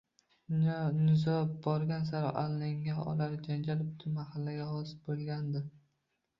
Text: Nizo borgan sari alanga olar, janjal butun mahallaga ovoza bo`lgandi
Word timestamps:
Nizo 1.03 1.35
borgan 1.65 2.07
sari 2.09 2.33
alanga 2.43 2.97
olar, 3.13 3.37
janjal 3.51 3.87
butun 3.93 4.19
mahallaga 4.19 4.69
ovoza 4.75 5.01
bo`lgandi 5.13 5.67